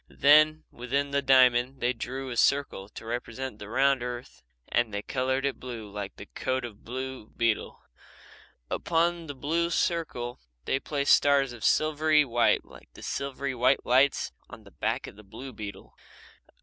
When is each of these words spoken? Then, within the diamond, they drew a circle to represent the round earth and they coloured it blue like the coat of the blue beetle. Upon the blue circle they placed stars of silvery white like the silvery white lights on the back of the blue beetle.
Then, 0.09 0.63
within 0.71 1.11
the 1.11 1.21
diamond, 1.21 1.79
they 1.79 1.93
drew 1.93 2.31
a 2.31 2.35
circle 2.35 2.89
to 2.89 3.05
represent 3.05 3.59
the 3.59 3.69
round 3.69 4.01
earth 4.01 4.41
and 4.67 4.91
they 4.91 5.03
coloured 5.03 5.45
it 5.45 5.59
blue 5.59 5.91
like 5.91 6.15
the 6.15 6.25
coat 6.25 6.65
of 6.65 6.77
the 6.77 6.83
blue 6.83 7.29
beetle. 7.37 7.79
Upon 8.71 9.27
the 9.27 9.35
blue 9.35 9.69
circle 9.69 10.39
they 10.65 10.79
placed 10.79 11.13
stars 11.15 11.53
of 11.53 11.63
silvery 11.63 12.25
white 12.25 12.65
like 12.65 12.89
the 12.95 13.03
silvery 13.03 13.53
white 13.53 13.85
lights 13.85 14.31
on 14.49 14.63
the 14.63 14.71
back 14.71 15.05
of 15.05 15.17
the 15.17 15.23
blue 15.23 15.53
beetle. 15.53 15.93